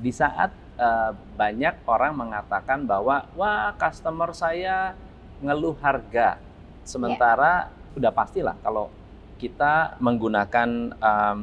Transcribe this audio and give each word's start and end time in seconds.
di 0.00 0.10
saat 0.10 0.50
uh, 0.80 1.12
banyak 1.36 1.84
orang 1.84 2.16
mengatakan 2.16 2.88
bahwa 2.88 3.28
wah 3.36 3.76
customer 3.76 4.32
saya 4.32 4.96
ngeluh 5.44 5.76
harga, 5.80 6.40
sementara 6.84 7.68
yeah. 7.68 7.96
udah 8.00 8.12
pastilah 8.12 8.56
kalau 8.64 8.88
kita 9.36 9.96
menggunakan 10.00 10.96
um, 11.00 11.38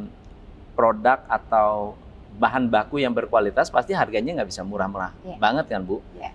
produk 0.78 1.22
atau 1.26 1.98
bahan 2.38 2.70
baku 2.70 3.02
yang 3.02 3.18
berkualitas 3.18 3.74
pasti 3.74 3.98
harganya 3.98 4.38
nggak 4.38 4.50
bisa 4.54 4.62
murah-murah 4.62 5.14
yeah. 5.26 5.38
banget 5.42 5.66
kan 5.70 5.82
bu? 5.82 6.02
Yeah. 6.18 6.34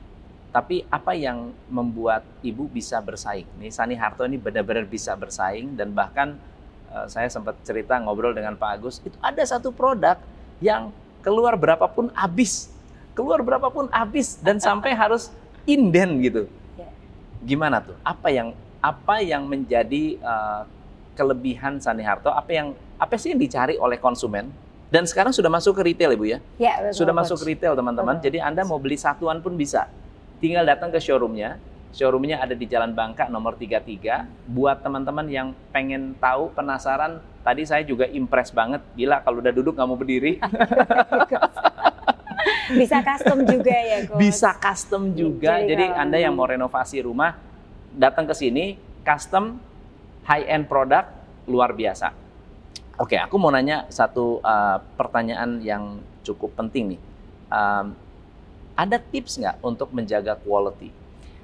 Tapi 0.52 0.84
apa 0.92 1.16
yang 1.16 1.54
membuat 1.70 2.26
ibu 2.44 2.68
bisa 2.68 3.00
bersaing? 3.00 3.48
Nih 3.56 3.72
Sani 3.72 3.96
Harto 3.96 4.26
ini 4.26 4.36
benar-benar 4.36 4.84
bisa 4.84 5.14
bersaing 5.14 5.78
dan 5.78 5.94
bahkan 5.94 6.36
uh, 6.90 7.06
saya 7.06 7.30
sempat 7.30 7.56
cerita 7.62 7.96
ngobrol 8.02 8.34
dengan 8.34 8.58
Pak 8.58 8.70
Agus 8.78 8.98
itu 9.06 9.14
ada 9.22 9.40
satu 9.46 9.70
produk 9.70 10.18
yang 10.58 10.90
keluar 11.22 11.54
berapapun 11.54 12.10
habis, 12.12 12.68
keluar 13.14 13.40
berapapun 13.40 13.88
habis 13.94 14.36
dan 14.42 14.58
sampai 14.58 14.92
harus 14.92 15.30
inden 15.64 16.18
gitu. 16.20 16.42
Ya. 16.76 16.90
Gimana 17.46 17.80
tuh? 17.80 17.96
Apa 18.02 18.28
yang 18.28 18.52
apa 18.82 19.22
yang 19.22 19.46
menjadi 19.46 20.18
uh, 20.20 20.66
kelebihan 21.14 21.78
Sani 21.78 22.02
Harto? 22.02 22.28
Apa 22.34 22.50
yang 22.50 22.74
apa 22.98 23.14
sih 23.16 23.32
yang 23.32 23.40
dicari 23.40 23.78
oleh 23.78 23.96
konsumen? 23.96 24.50
Dan 24.92 25.08
sekarang 25.08 25.32
sudah 25.32 25.48
masuk 25.48 25.80
ke 25.80 25.88
retail, 25.88 26.12
Ibu 26.12 26.28
ya? 26.28 26.38
Ya, 26.60 26.92
betul, 26.92 27.00
Sudah 27.00 27.16
masuk 27.16 27.40
ke 27.40 27.56
retail, 27.56 27.72
teman-teman. 27.72 28.20
Jadi 28.20 28.44
Anda 28.44 28.60
mau 28.60 28.76
beli 28.76 29.00
satuan 29.00 29.40
pun 29.40 29.56
bisa. 29.56 29.88
Tinggal 30.36 30.68
datang 30.68 30.92
ke 30.92 31.00
showroomnya. 31.00 31.56
Showroomnya 31.92 32.40
ada 32.40 32.56
di 32.56 32.64
Jalan 32.64 32.96
Bangka 32.96 33.28
nomor 33.28 33.60
33. 33.60 34.48
Buat 34.48 34.80
teman-teman 34.80 35.28
yang 35.28 35.52
pengen 35.70 36.16
tahu, 36.16 36.48
penasaran, 36.56 37.20
tadi 37.44 37.68
saya 37.68 37.84
juga 37.84 38.08
impress 38.08 38.48
banget. 38.48 38.80
Gila 38.96 39.20
kalau 39.20 39.44
udah 39.44 39.52
duduk 39.52 39.76
nggak 39.76 39.88
mau 39.88 40.00
berdiri. 40.00 40.40
bisa 42.80 43.04
custom 43.04 43.44
juga 43.44 43.76
ya, 43.76 44.08
Coach? 44.08 44.18
Bisa 44.18 44.50
custom 44.56 45.12
juga. 45.12 45.60
Jadi, 45.60 45.76
Jadi 45.76 45.84
Anda 45.92 46.16
yang 46.16 46.32
mau 46.32 46.48
renovasi 46.48 47.04
rumah, 47.04 47.36
datang 47.92 48.24
ke 48.24 48.32
sini, 48.32 48.80
custom, 49.04 49.60
high-end 50.24 50.64
produk, 50.64 51.04
luar 51.44 51.76
biasa 51.76 52.22
Oke, 53.02 53.18
aku 53.18 53.34
mau 53.40 53.48
nanya 53.48 53.88
satu 53.88 54.38
uh, 54.44 54.78
pertanyaan 55.00 55.58
yang 55.58 55.98
cukup 56.22 56.54
penting 56.54 56.94
nih. 56.94 57.00
Um, 57.48 57.98
ada 58.78 59.00
tips 59.00 59.42
nggak 59.42 59.58
untuk 59.58 59.90
menjaga 59.90 60.38
quality? 60.38 61.01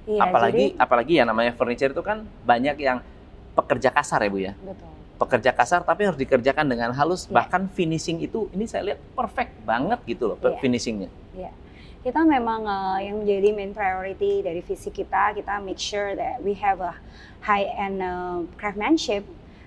Iya, 0.09 0.25
apalagi 0.25 0.73
jadi, 0.73 0.81
apalagi 0.81 1.12
ya 1.20 1.25
namanya 1.28 1.53
furniture 1.53 1.92
itu 1.92 2.01
kan 2.01 2.25
banyak 2.48 2.81
yang 2.81 3.05
pekerja 3.53 3.92
kasar 3.92 4.25
ya 4.25 4.31
bu 4.33 4.39
ya. 4.41 4.53
Betul. 4.56 4.89
Pekerja 5.20 5.50
kasar 5.53 5.84
tapi 5.84 6.09
harus 6.09 6.17
dikerjakan 6.17 6.65
dengan 6.65 6.97
halus. 6.97 7.28
Yeah. 7.28 7.45
Bahkan 7.45 7.69
finishing 7.77 8.25
itu 8.25 8.48
ini 8.56 8.65
saya 8.65 8.95
lihat 8.95 9.00
perfect 9.12 9.53
banget 9.69 10.00
gitu 10.09 10.33
loh 10.33 10.39
yeah. 10.41 10.56
finishingnya. 10.56 11.11
Yeah. 11.37 11.53
Kita 12.00 12.25
memang 12.25 12.65
uh, 12.65 12.97
yang 13.05 13.20
menjadi 13.20 13.53
main 13.53 13.77
priority 13.77 14.41
dari 14.41 14.65
visi 14.65 14.89
kita, 14.89 15.37
kita 15.37 15.61
make 15.61 15.83
sure 15.83 16.17
that 16.17 16.41
we 16.41 16.56
have 16.56 16.81
a 16.81 16.97
high 17.45 17.69
end 17.69 18.00
uh, 18.00 18.47
craftsmanship 18.56 19.27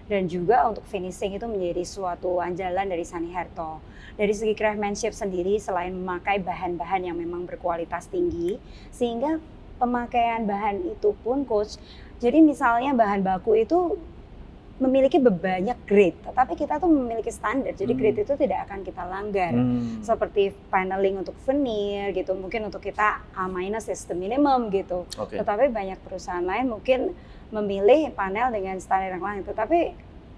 dan 0.09 0.25
juga 0.25 0.65
untuk 0.65 0.81
finishing 0.89 1.37
itu 1.37 1.45
menjadi 1.45 1.85
suatu 1.85 2.41
andalan 2.41 2.89
dari 2.89 3.05
Sani 3.05 3.29
Herto. 3.29 3.83
Dari 4.17 4.33
segi 4.33 4.57
craftsmanship 4.57 5.13
sendiri 5.13 5.59
selain 5.61 5.93
memakai 5.93 6.41
bahan-bahan 6.41 7.11
yang 7.11 7.19
memang 7.19 7.45
berkualitas 7.45 8.09
tinggi 8.09 8.57
sehingga 8.89 9.37
pemakaian 9.81 10.45
bahan 10.45 10.85
itu 10.85 11.17
pun 11.25 11.41
coach 11.49 11.81
jadi 12.21 12.37
misalnya 12.37 12.93
bahan 12.93 13.25
baku 13.25 13.57
itu 13.57 13.97
memiliki 14.81 15.21
banyak 15.21 15.77
grade, 15.85 16.17
tetapi 16.25 16.57
kita 16.57 16.81
tuh 16.81 16.89
memiliki 16.89 17.29
standar. 17.29 17.77
Jadi 17.77 17.93
grade 17.93 18.17
hmm. 18.17 18.25
itu 18.25 18.33
tidak 18.33 18.65
akan 18.65 18.81
kita 18.81 19.03
langgar. 19.05 19.53
Hmm. 19.53 20.01
Seperti 20.01 20.49
paneling 20.73 21.21
untuk 21.21 21.37
veneer 21.45 22.09
gitu, 22.17 22.33
mungkin 22.33 22.65
untuk 22.65 22.81
kita 22.81 23.21
A 23.37 23.45
minus 23.45 23.85
sistem 23.85 24.25
minimum 24.25 24.73
gitu. 24.73 25.05
Okay. 25.13 25.37
Tetapi 25.37 25.69
banyak 25.69 26.01
perusahaan 26.01 26.41
lain 26.41 26.65
mungkin 26.73 27.13
memilih 27.53 28.09
panel 28.17 28.49
dengan 28.49 28.81
standar 28.81 29.13
yang 29.13 29.21
lain. 29.21 29.45
Tetapi 29.45 29.79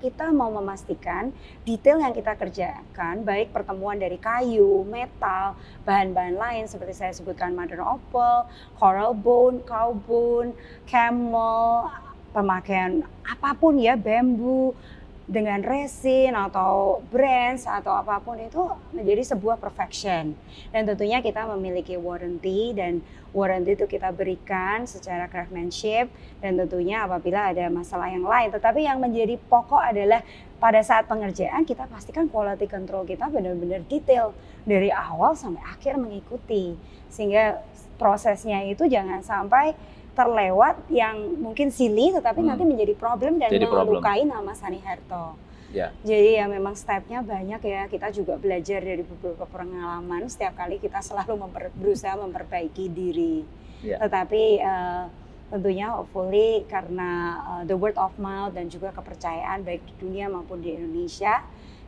kita 0.03 0.35
mau 0.35 0.51
memastikan 0.51 1.31
detail 1.63 2.03
yang 2.03 2.11
kita 2.11 2.35
kerjakan, 2.35 3.23
baik 3.23 3.55
pertemuan 3.55 3.95
dari 3.95 4.19
kayu, 4.19 4.83
metal, 4.83 5.55
bahan-bahan 5.87 6.35
lain 6.35 6.67
seperti 6.67 6.91
saya 6.91 7.15
sebutkan 7.15 7.55
mother 7.55 7.79
opal, 7.79 8.51
coral 8.75 9.15
bone, 9.15 9.63
cow 9.63 9.95
bone, 9.95 10.51
camel, 10.83 11.87
pemakaian 12.35 13.07
apa 13.23 13.55
pun 13.55 13.79
ya, 13.79 13.95
bambu, 13.95 14.75
dengan 15.23 15.63
resin 15.63 16.35
atau 16.35 16.99
brands 17.07 17.63
atau 17.63 17.95
apa 17.95 18.19
pun 18.19 18.35
itu 18.35 18.59
menjadi 18.91 19.23
sebuah 19.35 19.55
perfection. 19.55 20.35
Dan 20.75 20.83
tentunya 20.83 21.23
kita 21.23 21.47
memiliki 21.47 21.95
warranty 21.95 22.75
dan 22.75 22.99
warranty 23.31 23.79
itu 23.79 23.87
kita 23.87 24.11
berikan 24.11 24.83
secara 24.83 25.31
craftsmanship. 25.31 26.11
Dan 26.43 26.59
tentunya 26.59 27.07
apabila 27.07 27.55
ada 27.55 27.71
masalah 27.71 28.11
yang 28.11 28.27
lain. 28.27 28.51
Tetapi 28.51 28.83
yang 28.83 28.99
menjadi 28.99 29.39
pokok 29.47 29.79
adalah 29.79 30.19
pada 30.59 30.83
saat 30.83 31.07
pengerjaan 31.07 31.63
kita 31.63 31.87
pastikan 31.87 32.27
quality 32.27 32.67
control 32.67 33.03
kita 33.03 33.27
benar-benar 33.31 33.83
detail 33.87 34.35
dari 34.67 34.91
awal 34.91 35.39
sampai 35.39 35.63
akhir 35.63 35.95
mengikuti. 35.95 36.75
Sehingga 37.07 37.63
prosesnya 37.95 38.59
itu 38.67 38.91
jangan 38.91 39.23
sampai 39.23 39.71
terlewat 40.13 40.77
yang 40.93 41.41
mungkin 41.41 41.73
silly 41.73 42.13
tetapi 42.13 42.45
hmm. 42.45 42.49
nanti 42.53 42.63
menjadi 42.63 42.93
problem 42.93 43.41
dan 43.41 43.49
Jadi 43.49 43.65
melukai 43.65 44.21
problem. 44.21 44.29
nama 44.29 44.51
Sani 44.53 44.79
Harto. 44.81 45.37
Ya. 45.73 45.89
Jadi 46.05 46.37
ya 46.37 46.45
memang 46.45 46.77
stepnya 46.77 47.25
banyak 47.25 47.61
ya. 47.65 47.89
Kita 47.89 48.13
juga 48.13 48.37
belajar 48.37 48.77
dari 48.77 49.01
beberapa 49.01 49.49
pengalaman. 49.49 50.29
Setiap 50.29 50.53
kali 50.53 50.77
kita 50.77 51.01
selalu 51.01 51.33
memper, 51.33 51.73
berusaha 51.73 52.13
memperbaiki 52.13 52.93
diri. 52.93 53.41
Ya. 53.81 53.97
Tetapi 53.97 54.61
uh, 54.61 55.09
tentunya 55.49 55.89
hopefully 55.97 56.61
karena 56.69 57.41
uh, 57.41 57.63
the 57.65 57.73
word 57.73 57.97
of 57.97 58.13
mouth 58.21 58.53
dan 58.53 58.69
juga 58.69 58.93
kepercayaan 58.93 59.65
baik 59.65 59.81
di 59.81 59.93
dunia 59.97 60.29
maupun 60.29 60.61
di 60.61 60.77
Indonesia 60.77 61.41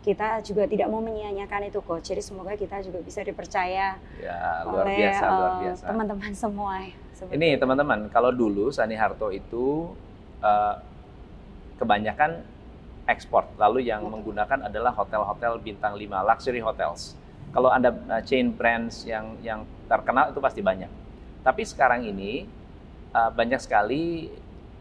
kita 0.06 0.46
juga 0.46 0.70
tidak 0.70 0.86
mau 0.94 1.02
menyia-nyiakan 1.02 1.74
itu 1.74 1.82
kok. 1.82 1.98
Jadi 2.06 2.22
semoga 2.22 2.54
kita 2.54 2.78
juga 2.86 3.02
bisa 3.02 3.26
dipercaya 3.26 3.98
ya, 4.22 4.38
luar 4.70 4.86
oleh 4.86 5.02
biasa, 5.02 5.26
luar 5.26 5.50
eh, 5.50 5.60
biasa. 5.66 5.84
teman-teman 5.90 6.32
semua. 6.38 6.74
Ini 7.34 7.58
teman-teman, 7.58 8.00
kalau 8.14 8.30
dulu 8.30 8.70
Sani 8.70 8.94
Harto 8.94 9.34
itu 9.34 9.98
uh, 10.46 10.78
kebanyakan 11.82 12.46
ekspor, 13.10 13.50
lalu 13.58 13.90
yang 13.90 14.06
menggunakan 14.06 14.70
adalah 14.70 14.94
hotel-hotel 14.94 15.58
bintang 15.58 15.98
5 15.98 16.06
luxury 16.06 16.62
hotels. 16.62 17.18
Kalau 17.50 17.74
Anda 17.74 17.90
uh, 17.90 18.22
chain 18.22 18.54
brands 18.54 19.10
yang 19.10 19.42
yang 19.42 19.66
terkenal 19.90 20.30
itu 20.30 20.38
pasti 20.38 20.62
banyak. 20.62 20.92
Tapi 21.42 21.66
sekarang 21.66 22.06
ini 22.06 22.46
uh, 23.10 23.34
banyak 23.34 23.58
sekali 23.58 24.30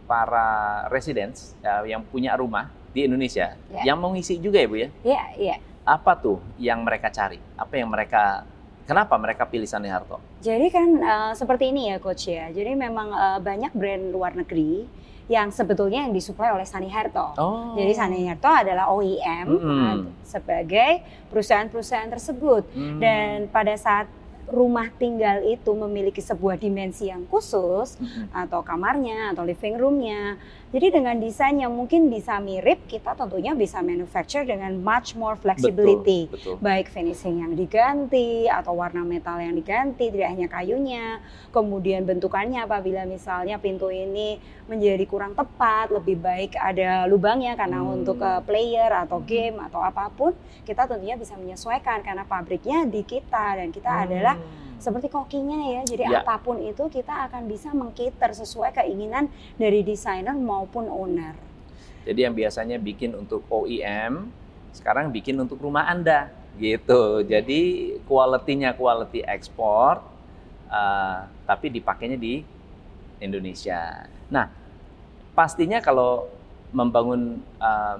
para 0.05 0.85
residents 0.93 1.57
uh, 1.65 1.81
yang 1.89 2.05
punya 2.05 2.37
rumah 2.37 2.69
di 2.95 3.05
Indonesia 3.05 3.59
yeah. 3.75 3.85
yang 3.93 3.99
mau 3.99 4.15
ngisi 4.15 4.39
juga 4.39 4.63
ya 4.63 4.69
Bu 4.71 4.77
ya? 4.79 4.89
Iya, 4.89 4.89
yeah, 5.03 5.27
iya. 5.35 5.49
Yeah. 5.53 5.59
Apa 5.85 6.17
tuh 6.17 6.39
yang 6.57 6.81
mereka 6.87 7.13
cari? 7.13 7.37
Apa 7.59 7.75
yang 7.77 7.93
mereka 7.93 8.47
Kenapa 8.85 9.17
mereka 9.17 9.49
pilih 9.49 9.65
Sani 9.65 9.89
Harto? 9.89 10.21
Jadi 10.45 10.69
kan 10.69 10.89
uh, 11.01 11.33
seperti 11.33 11.73
ini 11.73 11.89
ya 11.89 11.97
coach 11.97 12.29
ya. 12.29 12.53
Jadi 12.53 12.77
memang 12.77 13.09
uh, 13.17 13.41
banyak 13.41 13.73
brand 13.73 14.13
luar 14.13 14.37
negeri 14.37 14.85
yang 15.25 15.49
sebetulnya 15.49 16.05
yang 16.05 16.13
disuplai 16.13 16.53
oleh 16.53 16.69
Sani 16.69 16.93
Harto. 16.93 17.33
Oh. 17.41 17.73
Jadi 17.81 17.93
Sani 17.97 18.29
Harto 18.29 18.53
adalah 18.53 18.93
OEM 18.93 19.49
mm. 19.49 19.97
sebagai 20.21 21.01
perusahaan-perusahaan 21.33 22.13
tersebut. 22.13 22.69
Mm. 22.77 22.99
Dan 23.01 23.35
pada 23.49 23.73
saat 23.73 24.05
rumah 24.53 24.93
tinggal 25.01 25.41
itu 25.49 25.73
memiliki 25.73 26.21
sebuah 26.21 26.61
dimensi 26.61 27.09
yang 27.09 27.25
khusus 27.33 27.97
mm-hmm. 27.97 28.37
atau 28.45 28.61
kamarnya 28.61 29.33
atau 29.33 29.49
living 29.49 29.81
roomnya. 29.81 30.37
Jadi 30.75 30.91
dengan 30.91 31.15
desain 31.23 31.55
yang 31.55 31.71
mungkin 31.71 32.11
bisa 32.11 32.43
mirip, 32.43 32.91
kita 32.91 33.15
tentunya 33.15 33.55
bisa 33.55 33.79
manufacture 33.79 34.43
dengan 34.43 34.75
much 34.83 35.15
more 35.15 35.39
flexibility. 35.39 36.27
Betul, 36.27 36.35
betul. 36.35 36.55
Baik 36.59 36.91
finishing 36.91 37.47
yang 37.47 37.55
diganti 37.55 38.51
atau 38.51 38.75
warna 38.75 39.07
metal 39.07 39.39
yang 39.39 39.55
diganti, 39.55 40.11
tidak 40.11 40.35
hanya 40.35 40.51
kayunya. 40.51 41.23
Kemudian 41.55 42.03
bentukannya 42.03 42.67
apabila 42.67 43.07
misalnya 43.07 43.63
pintu 43.63 43.87
ini 43.95 44.43
menjadi 44.67 45.07
kurang 45.07 45.39
tepat, 45.39 45.95
lebih 45.95 46.19
baik 46.19 46.59
ada 46.59 47.07
lubangnya 47.07 47.55
karena 47.55 47.79
hmm. 47.79 47.95
untuk 47.95 48.19
uh, 48.19 48.43
player 48.43 48.91
atau 48.99 49.23
game 49.23 49.63
atau 49.63 49.79
apa 49.79 50.11
pun, 50.11 50.35
kita 50.67 50.91
tentunya 50.91 51.15
bisa 51.15 51.39
menyesuaikan 51.39 52.03
karena 52.03 52.27
pabriknya 52.27 52.83
di 52.83 53.07
kita 53.07 53.63
dan 53.63 53.71
kita 53.71 53.95
hmm. 53.95 54.05
adalah 54.11 54.37
seperti 54.79 55.11
kokinya 55.11 55.59
ya. 55.79 55.83
Jadi 55.87 56.05
ya. 56.05 56.23
apa 56.23 56.41
pun 56.41 56.61
itu 56.61 56.87
kita 56.91 57.31
akan 57.31 57.47
bisa 57.51 57.71
mengcater 57.75 58.31
sesuai 58.35 58.75
keinginan 58.75 59.29
dari 59.59 59.83
desainer 59.83 60.35
maupun 60.35 60.89
owner. 60.89 61.37
Jadi 62.05 62.21
yang 62.21 62.37
biasanya 62.37 62.77
bikin 62.77 63.17
untuk 63.17 63.49
OEM, 63.49 64.29
sekarang 64.77 65.09
bikin 65.09 65.41
untuk 65.41 65.57
rumah 65.63 65.89
Anda 65.89 66.29
gitu. 66.61 67.25
Jadi 67.25 67.95
kualitinya 68.05 68.77
quality 68.77 69.25
ekspor, 69.25 70.05
uh, 70.69 71.19
tapi 71.49 71.73
dipakainya 71.73 72.21
di 72.21 72.45
Indonesia. 73.25 74.05
Nah, 74.29 74.53
pastinya 75.33 75.81
kalau 75.81 76.29
membangun 76.75 77.41
uh, 77.59 77.99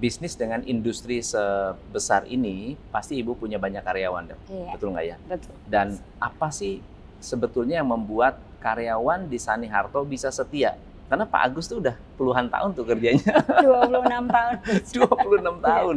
bisnis 0.00 0.32
dengan 0.32 0.64
industri 0.64 1.20
sebesar 1.20 2.24
ini, 2.24 2.74
pasti 2.88 3.20
ibu 3.20 3.36
punya 3.36 3.60
banyak 3.60 3.84
karyawan, 3.84 4.32
dong. 4.32 4.40
Iya. 4.48 4.72
betul 4.72 4.88
nggak 4.96 5.06
ya? 5.06 5.16
Betul. 5.28 5.54
Dan 5.68 5.86
apa 6.16 6.48
sih 6.48 6.80
sebetulnya 7.20 7.84
yang 7.84 7.92
membuat 7.92 8.40
karyawan 8.64 9.28
di 9.28 9.36
Sani 9.36 9.68
Harto 9.68 10.00
bisa 10.08 10.32
setia? 10.32 10.80
Karena 11.10 11.26
Pak 11.26 11.42
Agus 11.42 11.66
tuh 11.66 11.82
udah 11.82 11.98
puluhan 12.14 12.46
tahun 12.46 12.70
tuh 12.70 12.86
kerjanya, 12.86 13.34
26 13.66 14.30
tahun. 14.30 14.54
26 14.94 15.58
tahun. 15.58 15.96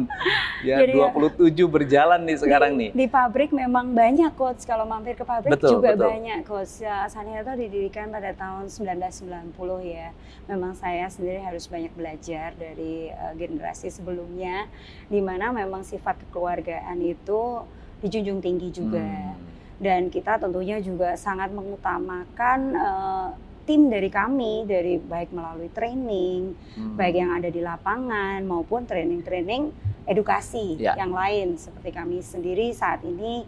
Ya, 0.66 0.76
Jadi 0.82 0.92
ya- 0.98 1.14
27 1.54 1.70
berjalan 1.70 2.20
nih 2.26 2.36
sekarang 2.42 2.74
nih. 2.74 2.90
Di 2.90 3.06
pabrik 3.06 3.54
memang 3.54 3.94
banyak 3.94 4.34
coach. 4.34 4.66
Kalau 4.66 4.82
mampir 4.82 5.14
ke 5.14 5.22
pabrik 5.22 5.54
Betul, 5.54 5.78
juga 5.78 5.94
betul. 5.94 6.10
banyak 6.10 6.42
coach. 6.42 6.82
Ya, 6.82 7.06
Sania 7.06 7.46
itu 7.46 7.54
didirikan 7.54 8.10
pada 8.10 8.34
tahun 8.34 8.66
1990 8.66 9.54
ya. 9.86 10.10
Memang 10.50 10.74
saya 10.74 11.06
sendiri 11.06 11.38
harus 11.46 11.70
banyak 11.70 11.94
belajar 11.94 12.50
dari 12.58 13.14
eh, 13.14 13.32
generasi 13.38 13.94
sebelumnya, 13.94 14.66
di 15.06 15.22
mana 15.22 15.54
memang 15.54 15.86
sifat 15.86 16.26
kekeluargaan 16.26 16.98
itu 16.98 17.62
dijunjung 18.02 18.42
tinggi 18.42 18.74
juga. 18.74 18.98
Hmm. 18.98 19.38
Dan 19.78 20.10
kita 20.10 20.42
tentunya 20.42 20.82
juga 20.82 21.14
sangat 21.14 21.54
mengutamakan 21.54 22.60
eh, 22.74 23.28
tim 23.64 23.88
dari 23.88 24.06
kami, 24.06 24.64
dari 24.64 24.96
baik 24.96 25.28
melalui 25.30 25.68
training, 25.68 26.52
Hmm. 26.76 26.94
baik 26.94 27.16
yang 27.16 27.32
ada 27.32 27.48
di 27.48 27.58
lapangan 27.58 28.40
maupun 28.42 28.84
training-training 28.84 29.72
edukasi 30.04 30.76
Ya. 30.76 30.92
yang 30.94 31.10
lain 31.10 31.56
seperti 31.56 31.90
kami 31.90 32.20
sendiri 32.20 32.70
saat 32.70 33.00
ini 33.02 33.44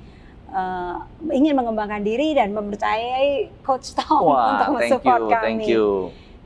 eh, 0.46 0.96
ingin 1.28 1.52
mengembangkan 1.52 2.00
diri 2.00 2.30
dan 2.30 2.54
mempercayai 2.54 3.50
coach 3.60 3.92
Tom 3.92 4.30
Wah, 4.30 4.54
untuk 4.54 4.78
thank 4.78 4.78
mensupport 4.94 5.20
you, 5.20 5.28
kami. 5.28 5.42
thank 5.42 5.62
you. 5.66 5.86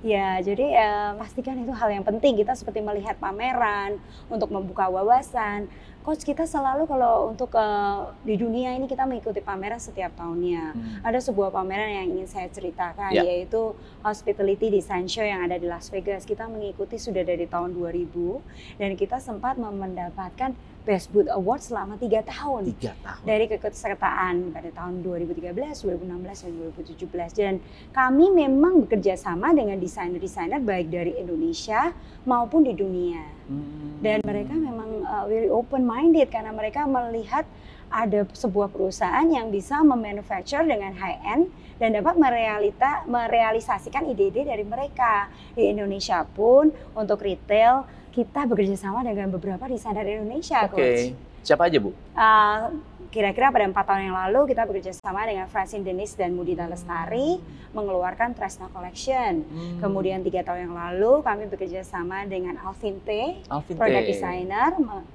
Ya, 0.00 0.41
jadi 0.41 0.64
eh, 0.73 1.11
pastikan 1.14 1.61
itu 1.61 1.70
hal 1.70 1.93
yang 1.93 2.00
penting. 2.00 2.32
Kita 2.35 2.56
seperti 2.56 2.81
melihat 2.81 3.20
pameran 3.20 4.00
untuk 4.26 4.49
membuka 4.49 4.88
wawasan. 4.88 5.69
Coach 6.00 6.25
kita 6.25 6.49
selalu 6.49 6.88
kalau 6.88 7.29
untuk 7.29 7.52
eh, 7.52 7.99
di 8.25 8.41
dunia 8.41 8.73
ini 8.73 8.88
kita 8.88 9.05
mengikuti 9.05 9.44
pameran 9.44 9.76
setiap 9.76 10.17
tahunnya 10.17 10.73
Hmm. 10.73 11.05
ada 11.05 11.20
sebuah 11.20 11.52
pameran 11.52 11.93
yang 11.93 12.06
ingin 12.17 12.25
saya 12.25 12.49
ceritakan 12.49 13.12
Ya. 13.12 13.20
yaitu 13.20 13.76
Hospitality 14.00 14.73
Design 14.73 15.05
Show 15.05 15.20
yang 15.20 15.44
ada 15.44 15.61
di 15.61 15.69
Las 15.69 15.93
Vegas. 15.93 16.25
Kita 16.25 16.49
mengikuti 16.49 16.97
sudah 16.97 17.20
dari 17.20 17.44
tahun 17.44 17.76
2000 17.76 18.41
dan 18.81 18.97
kita 18.97 19.20
sempat 19.20 19.61
mendapatkan 19.61 20.56
Best 20.90 21.14
Booth 21.14 21.31
Award 21.31 21.62
selama 21.62 21.94
tiga 22.02 22.26
tahun 22.26 22.75
Tiga 22.75 22.98
tahun. 22.98 23.22
dari 23.22 23.46
keikutsertaan 23.46 24.50
pada 24.50 24.75
tahun 24.75 25.06
2013, 25.06 25.54
2016, 25.54 26.42
dan 26.42 26.52
2017. 26.75 27.31
Dan 27.38 27.54
kami 27.94 28.34
memang 28.34 28.82
bekerja 28.82 29.14
sama 29.14 29.54
dengan 29.54 29.78
desainer-desainer 29.78 30.58
baik 30.58 30.90
dari 30.90 31.14
Indonesia 31.14 31.94
maupun 32.26 32.66
di 32.66 32.75
dunia 32.75 33.38
Hmm. 33.50 33.98
dan 33.98 34.22
mereka 34.22 34.54
memang 34.54 35.02
uh, 35.02 35.26
very 35.26 35.50
open 35.50 35.82
minded 35.82 36.31
karena 36.31 36.54
mereka 36.54 36.87
melihat 36.87 37.42
ada 37.90 38.22
sebuah 38.31 38.70
perusahaan 38.70 39.26
yang 39.26 39.50
bisa 39.50 39.82
memanufacture 39.82 40.62
dengan 40.62 40.94
high 40.94 41.19
end 41.26 41.50
dan 41.82 41.98
dapat 41.98 42.14
merealita 42.14 43.02
merealisasikan 43.10 44.06
ide-ide 44.06 44.46
dari 44.46 44.62
mereka 44.62 45.26
di 45.58 45.66
Indonesia 45.66 46.22
pun 46.22 46.70
untuk 46.94 47.26
retail 47.26 47.82
kita 48.11 48.47
bekerja 48.47 48.77
sama 48.77 49.07
dengan 49.07 49.31
beberapa 49.31 49.65
desainer 49.67 50.05
Indonesia 50.05 50.67
Oke. 50.67 50.75
coach. 50.75 51.05
Siapa 51.41 51.73
aja 51.73 51.79
bu? 51.81 51.97
Uh, 52.12 52.77
kira-kira 53.09 53.49
pada 53.49 53.65
empat 53.65 53.85
tahun 53.89 54.12
yang 54.12 54.17
lalu 54.29 54.53
kita 54.53 54.69
bekerja 54.69 54.93
sama 54.93 55.25
dengan 55.25 55.49
Francine 55.49 55.81
Denis 55.81 56.12
dan 56.12 56.37
Mudita 56.37 56.69
Lestari 56.69 57.41
mengeluarkan 57.73 58.37
Tresna 58.37 58.69
Collection. 58.69 59.41
Hmm. 59.47 59.79
Kemudian 59.81 60.21
tiga 60.21 60.45
tahun 60.45 60.69
yang 60.69 60.77
lalu 60.77 61.25
kami 61.25 61.49
bekerja 61.49 61.81
sama 61.81 62.29
dengan 62.29 62.61
Alvin 62.61 63.01
T 63.01 63.41
Alvin 63.49 63.75
product 63.79 64.05
T. 64.05 64.11
designer 64.12 64.71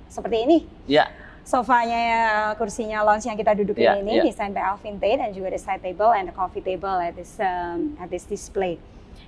seperti 0.10 0.38
ini 0.50 0.58
Ya. 0.90 1.12
sofanya 1.46 2.00
ya, 2.00 2.24
kursinya 2.58 3.06
lounge 3.06 3.30
yang 3.30 3.38
kita 3.38 3.54
dudukin 3.54 3.86
Ya, 3.86 4.02
ini 4.02 4.18
ya. 4.18 4.24
desain 4.26 4.50
by 4.50 4.66
Alvin 4.66 4.98
Tay 4.98 5.22
dan 5.22 5.30
juga 5.30 5.54
the 5.54 5.62
side 5.62 5.84
table 5.84 6.10
and 6.10 6.26
the 6.26 6.34
coffee 6.34 6.64
table 6.66 6.98
at 6.98 7.14
this 7.14 7.38
um, 7.38 7.94
at 8.02 8.10
this 8.10 8.26
display. 8.26 8.82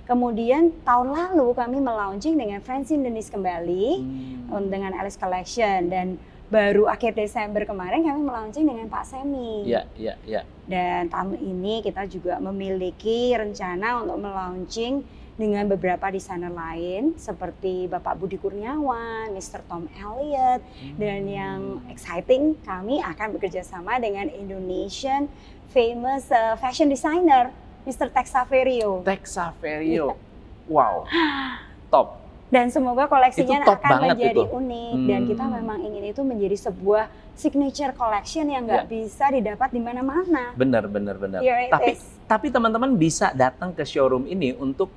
Kemudian 0.08 0.72
tahun 0.88 1.12
lalu 1.12 1.52
kami 1.52 1.84
melaunching 1.84 2.40
dengan 2.40 2.64
Francine 2.64 3.04
Denis 3.04 3.28
kembali 3.28 3.86
Hmm. 4.00 4.56
um, 4.56 4.64
dengan 4.72 4.96
Alice 4.96 5.20
Collection 5.20 5.92
dan 5.92 6.16
baru 6.48 6.88
akhir 6.88 7.12
Desember 7.12 7.68
kemarin 7.68 8.00
kami 8.08 8.24
melaunching 8.24 8.64
dengan 8.64 8.88
Pak 8.88 9.04
Semi. 9.04 9.68
Ya, 9.68 9.84
ya, 10.00 10.16
ya. 10.24 10.48
Dan 10.64 11.12
tahun 11.12 11.36
ini 11.36 11.84
kita 11.84 12.08
juga 12.08 12.40
memiliki 12.40 13.36
rencana 13.36 14.00
untuk 14.00 14.16
melaunching 14.16 15.04
dengan 15.36 15.68
beberapa 15.68 16.08
desainer 16.08 16.50
lain 16.50 17.14
seperti 17.20 17.86
Bapak 17.86 18.16
Budi 18.16 18.40
Kurniawan, 18.40 19.30
Mr. 19.36 19.60
Tom 19.68 19.86
Elliott, 19.94 20.64
dan 20.96 21.28
yang 21.28 21.60
exciting 21.92 22.56
kami 22.64 22.98
akan 23.04 23.36
bekerja 23.36 23.60
sama 23.60 24.00
dengan 24.00 24.26
Indonesian 24.32 25.28
famous 25.68 26.32
uh, 26.32 26.56
fashion 26.56 26.88
designer 26.88 27.52
Mr. 27.88 28.12
Tex 28.12 28.28
Saverio. 28.28 29.00
Tex 29.00 29.32
Saverio. 29.32 30.12
Wow. 30.68 31.08
Top. 31.92 32.20
Dan 32.48 32.68
semoga 32.68 33.04
koleksinya 33.04 33.60
akan 33.60 34.12
menjadi 34.12 34.40
itu. 34.40 34.48
unik 34.50 34.96
dan 35.04 35.20
kita 35.26 35.44
Hmm. 35.44 35.54
memang 35.54 35.78
ingin 35.80 36.04
itu 36.06 36.20
menjadi 36.20 36.56
sebuah 36.62 37.04
signature 37.32 37.92
collection 37.92 38.48
yang 38.48 38.64
nggak 38.64 38.84
Ya. 38.84 38.88
bisa 38.90 39.24
didapat 39.28 39.68
di 39.68 39.80
mana-mana. 39.80 40.52
Benar, 40.54 40.88
benar, 40.88 41.16
benar. 41.16 41.40
Tapi 41.44 41.92
is. 41.92 42.00
tapi 42.24 42.48
teman-teman 42.48 42.92
bisa 42.94 43.32
datang 43.32 43.72
ke 43.72 43.84
showroom 43.84 44.24
ini 44.26 44.52
untuk 44.54 44.88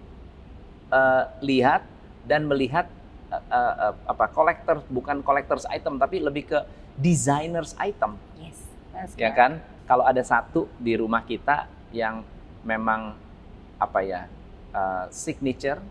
eh, 0.89 1.23
lihat 1.41 1.83
dan 2.23 2.43
melihat 2.43 2.87
eh, 3.29 3.39
eh, 3.39 3.93
apa 4.05 4.27
collector 4.27 4.83
bukan 4.87 5.19
collectors 5.21 5.63
item 5.67 5.95
tapi 5.95 6.19
lebih 6.19 6.43
ke 6.45 6.59
designers 6.97 7.71
item 7.77 8.19
Yes, 8.91 9.15
ya 9.15 9.31
kan 9.31 9.57
kalau 9.83 10.03
ada 10.03 10.19
satu 10.21 10.67
di 10.77 10.93
rumah 10.93 11.23
kita 11.23 11.63
yang 11.89 12.21
memang 12.61 13.13
apa 13.77 13.99
ya 14.01 14.21
eh, 14.71 15.05
signature 15.09 15.81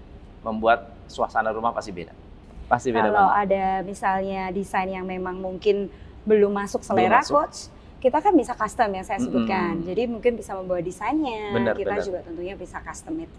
membuat 0.40 0.90
suasana 1.06 1.50
rumah 1.50 1.70
pasti 1.70 1.90
beda 1.90 2.14
pasti 2.66 2.88
beda 2.90 3.10
Kalau 3.10 3.18
banget 3.28 3.42
ada 3.50 3.64
misalnya 3.82 4.42
desain 4.50 4.86
yang 4.86 5.02
memang 5.02 5.36
mungkin 5.36 5.90
belum 6.22 6.54
masuk 6.54 6.86
selera 6.86 7.18
masuk. 7.18 7.34
coach, 7.34 7.58
kita 7.98 8.22
kan 8.22 8.30
bisa 8.32 8.54
custom 8.54 8.92
yang 8.92 9.02
saya 9.02 9.18
sebutkan. 9.18 9.80
Mm-mm. 9.80 9.88
Jadi 9.90 10.02
mungkin 10.06 10.32
bisa 10.38 10.54
membawa 10.54 10.78
desainnya, 10.78 11.50
Benar, 11.50 11.74
kita 11.74 11.98
benar. 11.98 12.04
juga 12.06 12.18
tentunya 12.22 12.54
bisa 12.54 12.78
custom 12.78 13.18
it 13.20 13.30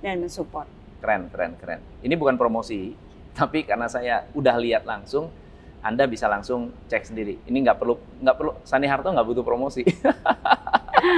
dan 0.00 0.18
mensupport. 0.18 0.66
keren 1.00 1.32
keren 1.32 1.56
keren 1.56 1.80
ini 2.04 2.12
bukan 2.12 2.36
promosi 2.36 2.92
tapi 3.32 3.64
karena 3.64 3.88
saya 3.88 4.28
udah 4.36 4.52
lihat 4.60 4.84
langsung 4.84 5.32
anda 5.80 6.04
bisa 6.04 6.28
langsung 6.28 6.68
cek 6.92 7.08
sendiri 7.08 7.40
ini 7.48 7.64
nggak 7.64 7.80
perlu 7.80 7.96
nggak 8.20 8.36
perlu 8.36 8.52
Sani 8.68 8.84
Harto 8.84 9.08
nggak 9.08 9.24
butuh 9.24 9.40
promosi 9.40 9.80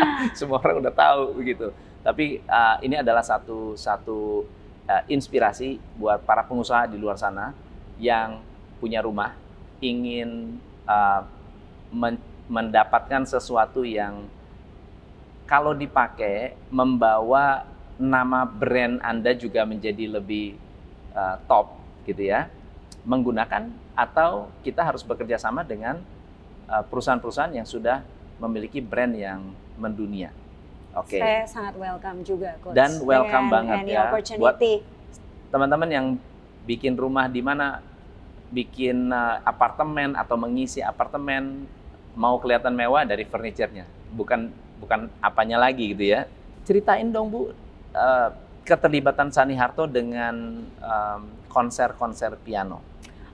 semua 0.39 0.59
orang 0.61 0.83
udah 0.83 0.95
tahu 0.95 1.39
begitu 1.39 1.71
tapi 2.03 2.43
uh, 2.51 2.77
ini 2.83 2.99
adalah 2.99 3.23
satu 3.23 3.79
satu 3.79 4.43
uh, 4.91 5.03
inspirasi 5.07 5.79
buat 5.97 6.23
para 6.27 6.43
pengusaha 6.43 6.91
di 6.91 6.99
luar 6.99 7.15
sana 7.15 7.55
yang 8.03 8.43
punya 8.83 8.99
rumah 8.99 9.39
ingin 9.79 10.59
uh, 10.87 11.23
men- 11.95 12.31
mendapatkan 12.51 13.23
sesuatu 13.23 13.87
yang 13.87 14.27
kalau 15.47 15.75
dipakai 15.77 16.59
membawa 16.73 17.67
nama 18.01 18.43
brand 18.43 18.99
Anda 19.05 19.37
juga 19.37 19.63
menjadi 19.63 20.11
lebih 20.11 20.59
uh, 21.15 21.39
top 21.47 21.77
gitu 22.09 22.25
ya. 22.25 22.51
Menggunakan 23.03 23.69
atau 23.99 24.49
kita 24.63 24.87
harus 24.87 25.03
bekerja 25.03 25.35
sama 25.37 25.67
dengan 25.67 25.99
perusahaan-perusahaan 26.89 27.53
yang 27.53 27.67
sudah 27.69 28.01
memiliki 28.43 28.83
brand 28.83 29.15
yang 29.15 29.55
mendunia. 29.79 30.35
Oke. 30.99 31.23
Saya 31.23 31.47
sangat 31.47 31.79
welcome 31.79 32.21
juga 32.27 32.59
coach. 32.59 32.75
Dan 32.75 32.99
welcome 33.07 33.49
banget 33.49 33.79
any 33.87 33.95
ya 33.95 34.11
opportunity. 34.11 34.83
Teman-teman 35.49 35.89
yang 35.89 36.07
bikin 36.67 36.99
rumah 36.99 37.31
di 37.31 37.41
mana 37.41 37.81
bikin 38.53 39.09
uh, 39.09 39.41
apartemen 39.47 40.13
atau 40.19 40.37
mengisi 40.37 40.85
apartemen 40.85 41.65
mau 42.13 42.37
kelihatan 42.37 42.77
mewah 42.77 43.09
dari 43.09 43.25
furniturnya, 43.25 43.89
bukan 44.13 44.53
bukan 44.77 45.09
apanya 45.25 45.57
lagi 45.57 45.97
gitu 45.97 46.13
ya. 46.13 46.29
Ceritain 46.69 47.09
dong 47.09 47.33
Bu 47.33 47.41
uh, 47.97 48.29
keterlibatan 48.69 49.33
Sani 49.33 49.57
Harto 49.57 49.89
dengan 49.89 50.61
um, 50.85 51.23
konser-konser 51.49 52.37
piano. 52.45 52.85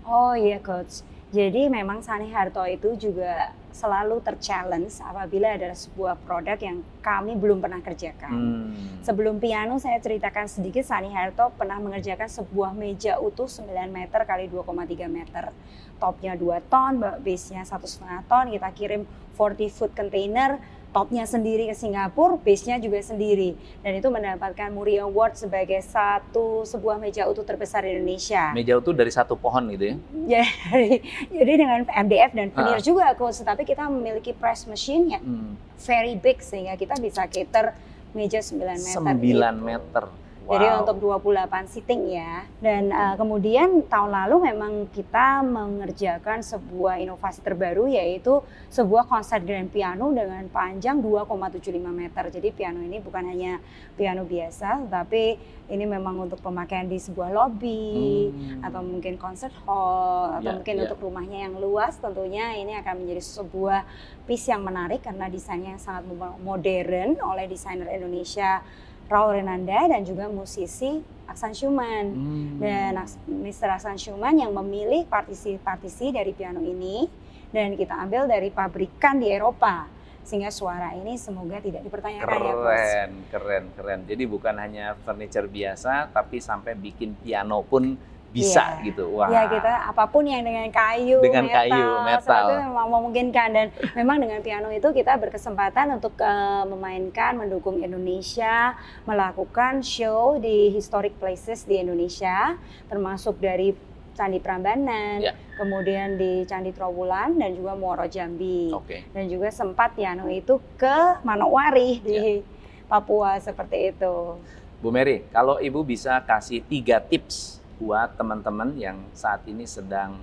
Oh 0.06 0.32
iya 0.38 0.62
coach. 0.62 1.02
Jadi 1.28 1.68
memang 1.68 2.00
Sani 2.00 2.32
Harto 2.32 2.64
itu 2.64 2.96
juga 2.96 3.52
selalu 3.68 4.24
terchallenge 4.24 4.96
apabila 5.04 5.60
ada 5.60 5.76
sebuah 5.76 6.16
produk 6.24 6.56
yang 6.56 6.80
kami 7.04 7.36
belum 7.36 7.60
pernah 7.60 7.84
kerjakan. 7.84 8.32
Hmm. 8.32 8.72
Sebelum 9.04 9.36
piano 9.36 9.76
saya 9.76 10.00
ceritakan 10.00 10.48
sedikit 10.48 10.88
Sani 10.88 11.12
Harto 11.12 11.52
pernah 11.52 11.76
mengerjakan 11.76 12.32
sebuah 12.32 12.72
meja 12.72 13.20
utuh 13.20 13.44
9 13.44 13.68
meter 13.92 14.24
kali 14.24 14.48
2,3 14.48 15.04
meter. 15.12 15.52
Topnya 16.00 16.32
2 16.32 16.64
ton, 16.72 16.96
base-nya 17.20 17.68
1,5 17.68 18.24
ton, 18.24 18.48
kita 18.48 18.68
kirim 18.72 19.04
40 19.36 19.68
foot 19.68 19.92
container 19.92 20.56
topnya 20.88 21.24
sendiri 21.28 21.68
ke 21.68 21.76
Singapura, 21.76 22.40
base-nya 22.40 22.80
juga 22.80 22.98
sendiri. 23.04 23.54
Dan 23.84 24.00
itu 24.00 24.08
mendapatkan 24.08 24.68
Muri 24.72 24.96
Award 24.98 25.36
sebagai 25.36 25.78
satu 25.84 26.64
sebuah 26.64 26.96
meja 26.96 27.28
utuh 27.28 27.44
terbesar 27.44 27.84
di 27.84 27.96
Indonesia. 27.96 28.50
Meja 28.56 28.80
utuh 28.80 28.96
dari 28.96 29.12
satu 29.12 29.36
pohon 29.36 29.68
gitu 29.76 29.94
ya? 29.94 29.96
Jadi, 30.10 30.94
jadi 31.36 31.52
dengan 31.54 31.80
MDF 31.86 32.30
dan 32.32 32.48
veneer 32.52 32.80
juga 32.80 33.12
coach, 33.14 33.40
tapi 33.44 33.68
kita 33.68 33.86
memiliki 33.86 34.32
press 34.32 34.64
machine 34.64 35.18
yang 35.18 35.22
hmm. 35.22 35.52
very 35.84 36.16
big 36.16 36.40
sehingga 36.40 36.74
kita 36.74 36.96
bisa 36.98 37.28
cater 37.28 37.76
meja 38.16 38.40
9 38.40 38.56
meter. 38.58 39.00
9 39.00 39.20
gitu. 39.20 39.38
meter. 39.60 40.04
Wow. 40.48 40.56
Jadi 40.56 40.66
untuk 40.80 40.96
28 41.12 41.68
sitting 41.68 42.08
ya. 42.08 42.48
Dan 42.56 42.88
uh, 42.88 43.20
kemudian 43.20 43.84
tahun 43.84 44.16
lalu 44.16 44.48
memang 44.48 44.88
kita 44.88 45.44
mengerjakan 45.44 46.40
sebuah 46.40 47.04
inovasi 47.04 47.44
terbaru 47.44 47.84
yaitu 47.84 48.40
sebuah 48.72 49.04
konser 49.04 49.44
grand 49.44 49.68
piano 49.68 50.08
dengan 50.08 50.48
panjang 50.48 51.04
2,75 51.04 51.68
meter. 51.92 52.24
Jadi 52.32 52.48
piano 52.56 52.80
ini 52.80 52.96
bukan 52.96 53.28
hanya 53.28 53.60
piano 53.92 54.24
biasa, 54.24 54.88
tapi 54.88 55.36
ini 55.68 55.84
memang 55.84 56.16
untuk 56.16 56.40
pemakaian 56.40 56.88
di 56.88 56.96
sebuah 56.96 57.28
lobby 57.28 58.32
hmm. 58.32 58.64
atau 58.64 58.80
mungkin 58.80 59.20
concert 59.20 59.52
hall 59.68 60.32
atau 60.40 60.48
yeah, 60.48 60.56
mungkin 60.56 60.74
yeah. 60.80 60.84
untuk 60.88 60.98
rumahnya 61.04 61.38
yang 61.44 61.60
luas. 61.60 62.00
Tentunya 62.00 62.56
ini 62.56 62.72
akan 62.80 63.04
menjadi 63.04 63.20
sebuah 63.20 63.84
piece 64.24 64.48
yang 64.48 64.64
menarik 64.64 65.04
karena 65.04 65.28
desainnya 65.28 65.76
sangat 65.76 66.08
modern 66.40 67.20
oleh 67.20 67.44
desainer 67.44 67.92
Indonesia 67.92 68.64
Raul 69.08 69.40
Renanda 69.40 69.88
dan 69.88 70.04
juga 70.04 70.28
musisi 70.28 71.00
Aksan 71.28 71.52
Schumann. 71.52 72.06
Hmm. 72.12 72.60
Dan 72.60 72.96
Mr. 73.28 73.76
Aksan 73.76 73.96
Schumann 73.96 74.40
yang 74.40 74.52
memilih 74.52 75.04
partisi-partisi 75.08 76.12
dari 76.12 76.32
piano 76.32 76.60
ini 76.60 77.08
dan 77.48 77.76
kita 77.76 77.96
ambil 77.96 78.28
dari 78.28 78.52
pabrikan 78.52 79.16
di 79.20 79.32
Eropa 79.32 79.88
sehingga 80.28 80.52
suara 80.52 80.92
ini 80.92 81.16
semoga 81.16 81.56
tidak 81.56 81.80
dipertanyakan 81.88 82.28
keren, 82.28 82.44
ya 82.44 82.52
Keren, 82.52 83.10
keren, 83.32 83.64
keren. 83.72 84.00
Jadi 84.04 84.28
bukan 84.28 84.60
hanya 84.60 84.92
furniture 85.00 85.48
biasa 85.48 86.12
tapi 86.12 86.36
sampai 86.36 86.76
bikin 86.76 87.16
piano 87.16 87.64
pun 87.64 87.96
bisa 88.28 88.76
yeah. 88.78 88.84
gitu. 88.84 89.04
Wah. 89.16 89.28
Ya 89.32 89.48
kita 89.48 89.88
apa 89.88 90.04
pun 90.12 90.28
yang 90.28 90.44
dengan 90.44 90.68
kayu, 90.68 91.24
dengan 91.24 91.48
metal, 91.48 91.64
kayu, 91.64 91.88
metal. 92.04 92.44
itu 92.44 92.54
memang 92.60 92.86
memungkinkan 92.92 93.48
dan 93.56 93.66
memang 93.96 94.16
dengan 94.20 94.40
piano 94.44 94.68
itu 94.68 94.88
kita 94.92 95.16
berkesempatan 95.16 95.96
untuk 95.96 96.12
uh, 96.20 96.68
memainkan, 96.68 97.40
mendukung 97.40 97.80
Indonesia, 97.80 98.76
melakukan 99.08 99.80
show 99.80 100.36
di 100.36 100.68
historic 100.76 101.16
places 101.16 101.64
di 101.64 101.80
Indonesia, 101.80 102.60
termasuk 102.92 103.40
dari 103.40 103.72
Candi 104.12 104.42
Prambanan, 104.42 105.22
yeah. 105.22 105.34
kemudian 105.54 106.18
di 106.18 106.42
Candi 106.42 106.74
Trowulan 106.74 107.38
dan 107.38 107.54
juga 107.54 107.78
Muaro 107.78 108.04
Jambi. 108.10 108.74
Okay. 108.84 109.06
Dan 109.14 109.30
juga 109.30 109.48
sempat 109.54 109.94
piano 109.94 110.26
itu 110.26 110.58
ke 110.74 111.22
Manokwari 111.22 112.02
di 112.02 112.42
yeah. 112.42 112.46
Papua 112.90 113.38
seperti 113.38 113.94
itu. 113.94 114.36
Bu 114.82 114.90
Mary, 114.90 115.26
kalau 115.30 115.62
Ibu 115.62 115.86
bisa 115.86 116.18
kasih 116.22 116.62
tiga 116.66 116.98
tips 116.98 117.57
buat 117.78 118.18
teman-teman 118.18 118.74
yang 118.74 118.98
saat 119.14 119.46
ini 119.46 119.64
sedang 119.64 120.18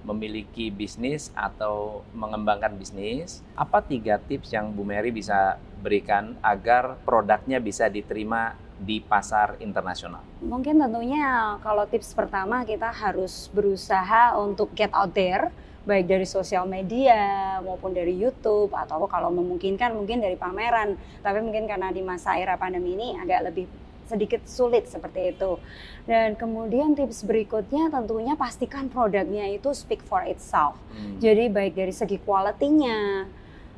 memiliki 0.00 0.72
bisnis 0.72 1.28
atau 1.36 2.00
mengembangkan 2.16 2.72
bisnis, 2.72 3.44
apa 3.52 3.84
tiga 3.84 4.16
tips 4.16 4.48
yang 4.54 4.72
Bu 4.72 4.80
Mary 4.80 5.12
bisa 5.12 5.60
berikan 5.84 6.36
agar 6.40 6.96
produknya 7.04 7.60
bisa 7.60 7.90
diterima 7.92 8.56
di 8.80 9.04
pasar 9.04 9.60
internasional? 9.60 10.24
Mungkin 10.40 10.80
tentunya 10.80 11.60
kalau 11.60 11.84
tips 11.84 12.16
pertama 12.16 12.64
kita 12.64 12.88
harus 12.88 13.52
berusaha 13.52 14.32
untuk 14.40 14.72
get 14.72 14.88
out 14.96 15.12
there, 15.12 15.52
baik 15.84 16.08
dari 16.08 16.24
sosial 16.24 16.64
media 16.64 17.60
maupun 17.60 17.92
dari 17.92 18.16
YouTube 18.16 18.72
atau 18.72 19.04
kalau 19.04 19.28
memungkinkan 19.28 19.92
mungkin 19.92 20.24
dari 20.24 20.40
pameran. 20.40 20.96
Tapi 21.20 21.44
mungkin 21.44 21.68
karena 21.68 21.92
di 21.92 22.00
masa 22.00 22.40
era 22.40 22.56
pandemi 22.56 22.96
ini 22.96 23.20
agak 23.20 23.52
lebih 23.52 23.68
sedikit 24.10 24.42
sulit 24.50 24.90
seperti 24.90 25.30
itu. 25.30 25.62
Dan 26.10 26.34
kemudian 26.34 26.98
tips 26.98 27.22
berikutnya 27.22 27.86
tentunya 27.94 28.34
pastikan 28.34 28.90
produknya 28.90 29.46
itu 29.54 29.70
speak 29.70 30.02
for 30.02 30.26
itself. 30.26 30.74
Hmm. 30.90 31.22
Jadi 31.22 31.46
baik 31.46 31.78
dari 31.78 31.94
segi 31.94 32.18
quality-nya, 32.18 33.30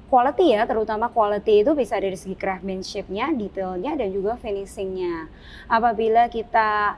quality 0.08 0.56
ya, 0.56 0.64
terutama 0.64 1.12
quality 1.12 1.64
itu 1.64 1.72
bisa 1.76 2.00
dari 2.00 2.16
segi 2.16 2.36
craftsmanship-nya, 2.36 3.32
detailnya, 3.36 3.92
dan 3.96 4.08
juga 4.12 4.40
finishing-nya. 4.40 5.28
Apabila 5.68 6.28
kita 6.32 6.96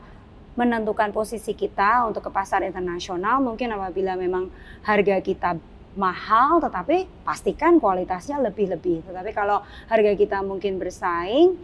menentukan 0.55 1.11
posisi 1.11 1.55
kita 1.55 2.07
untuk 2.07 2.27
ke 2.27 2.31
pasar 2.31 2.63
internasional, 2.63 3.43
mungkin 3.43 3.75
apabila 3.75 4.15
memang 4.15 4.51
harga 4.87 5.19
kita 5.19 5.59
mahal, 5.95 6.59
tetapi 6.59 7.07
pastikan 7.23 7.79
kualitasnya 7.79 8.43
lebih-lebih. 8.43 9.07
Tetapi 9.07 9.31
kalau 9.31 9.63
harga 9.87 10.13
kita 10.19 10.43
mungkin 10.43 10.79
bersaing, 10.79 11.55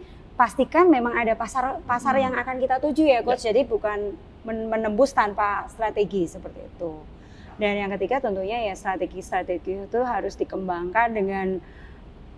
pastikan 0.41 0.89
memang 0.89 1.13
ada 1.13 1.37
pasar 1.37 1.77
pasar 1.85 2.17
yang 2.17 2.33
akan 2.33 2.57
kita 2.57 2.81
tuju 2.81 3.05
ya 3.05 3.21
coach. 3.21 3.45
Ya. 3.45 3.53
Jadi 3.53 3.69
bukan 3.69 4.17
menembus 4.41 5.13
tanpa 5.13 5.69
strategi 5.69 6.25
seperti 6.25 6.65
itu. 6.65 6.97
Dan 7.61 7.77
yang 7.77 7.93
ketiga 7.93 8.17
tentunya 8.17 8.57
ya 8.65 8.73
strategi-strategi 8.73 9.85
itu 9.85 9.99
harus 10.01 10.33
dikembangkan 10.33 11.13
dengan 11.13 11.61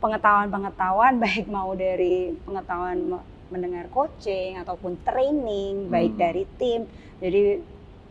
pengetahuan-pengetahuan 0.04 1.16
baik 1.24 1.48
mau 1.48 1.72
dari 1.80 2.36
pengetahuan 2.44 3.24
mendengar 3.48 3.88
coaching 3.88 4.60
ataupun 4.60 5.00
training 5.08 5.88
hmm. 5.88 5.92
baik 5.96 6.14
dari 6.20 6.44
tim. 6.60 6.84
Jadi 7.24 7.64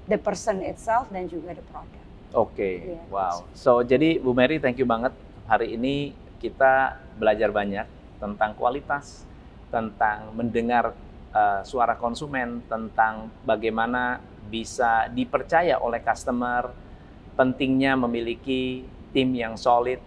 the 0.08 0.16
person 0.16 0.64
itself 0.64 1.12
dan 1.12 1.28
juga 1.28 1.52
the 1.52 1.64
product. 1.68 2.00
Oke, 2.32 2.56
okay. 2.56 2.74
Yeah. 2.96 3.04
wow. 3.12 3.44
So 3.52 3.84
jadi 3.84 4.16
Bu 4.24 4.32
Mary, 4.32 4.56
thank 4.56 4.80
you 4.80 4.88
banget. 4.88 5.12
Hari 5.44 5.76
ini 5.76 6.16
kita 6.40 6.96
belajar 7.20 7.52
banyak 7.52 7.84
tentang 8.16 8.56
kualitas, 8.56 9.28
tentang 9.72 10.36
mendengar 10.36 10.92
uh, 11.32 11.64
suara 11.64 11.96
konsumen, 11.96 12.60
tentang 12.68 13.32
bagaimana 13.42 14.20
bisa 14.52 15.08
dipercaya 15.08 15.80
oleh 15.80 16.04
customer, 16.04 16.68
pentingnya 17.34 17.96
memiliki 17.96 18.84
tim 19.16 19.32
yang 19.32 19.56
solid, 19.56 19.98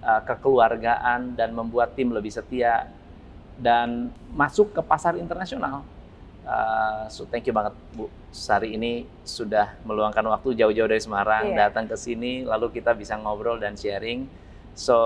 uh, 0.00 0.24
kekeluargaan 0.24 1.36
dan 1.36 1.52
membuat 1.52 1.92
tim 1.92 2.08
lebih 2.08 2.32
setia 2.32 2.88
dan 3.60 4.08
masuk 4.32 4.72
ke 4.72 4.80
pasar 4.80 5.20
internasional. 5.20 5.84
Uh, 6.40 7.04
so 7.12 7.28
thank 7.28 7.44
you 7.44 7.52
banget 7.52 7.76
Bu. 7.92 8.08
Hari 8.32 8.74
ini 8.74 9.04
sudah 9.22 9.76
meluangkan 9.84 10.24
waktu 10.24 10.56
jauh-jauh 10.56 10.88
dari 10.88 11.02
Semarang 11.02 11.52
yeah. 11.52 11.68
datang 11.68 11.84
ke 11.84 11.94
sini 12.00 12.48
lalu 12.48 12.72
kita 12.80 12.96
bisa 12.96 13.20
ngobrol 13.20 13.60
dan 13.60 13.76
sharing 13.76 14.24
So 14.80 14.96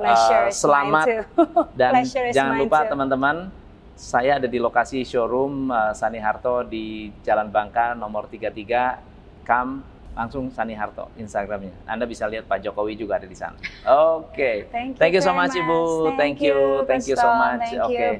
uh, 0.00 0.48
selamat 0.48 1.28
dan 1.80 2.00
jangan 2.32 2.56
lupa 2.56 2.88
teman-teman 2.88 3.52
saya 3.92 4.40
ada 4.40 4.48
di 4.48 4.56
lokasi 4.56 5.04
showroom 5.04 5.68
uh, 5.68 5.92
Sani 5.92 6.16
Harto 6.16 6.64
di 6.64 7.12
Jalan 7.20 7.52
Bangka 7.52 7.92
nomor 7.92 8.32
33 8.32 9.44
Kam 9.44 9.84
langsung 10.16 10.48
Sani 10.48 10.72
Harto 10.72 11.12
Instagramnya. 11.20 11.68
Anda 11.84 12.08
bisa 12.08 12.24
lihat 12.32 12.48
Pak 12.48 12.64
Jokowi 12.64 12.96
juga 12.96 13.20
ada 13.20 13.28
di 13.28 13.36
sana. 13.36 13.60
Oke. 13.60 14.32
Okay. 14.32 14.56
Thank, 14.72 14.96
thank 14.96 15.12
you 15.12 15.20
so 15.20 15.36
much 15.36 15.52
Ibu. 15.52 16.16
Thank, 16.16 16.16
thank 16.16 16.36
you. 16.40 16.56
Thank 16.88 17.04
you 17.04 17.16
so 17.20 17.28
much. 17.36 17.68
Oke. 17.76 17.92
Okay. 17.92 18.10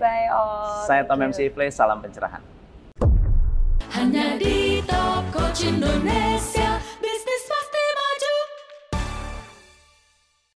Saya 0.84 1.08
Tom 1.08 1.24
MC 1.32 1.48
Play, 1.48 1.72
salam 1.72 2.04
pencerahan. 2.04 2.44
Hanya 3.96 4.36
di 4.36 4.84
Top 4.84 5.24
Coach 5.32 5.64
Indonesia. 5.64 6.89